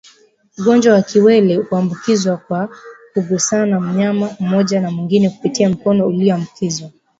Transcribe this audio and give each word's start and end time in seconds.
Ugonjwa 0.57 0.93
wa 0.93 1.01
kiwele 1.01 1.55
huambukizwa 1.55 2.37
kwa 2.37 2.69
kugusana 3.13 3.79
mnyama 3.79 4.35
mmoja 4.39 4.81
na 4.81 4.91
mwingine 4.91 5.29
kupitia 5.29 5.69
mikono 5.69 6.09
iliyoambukizwa 6.09 6.89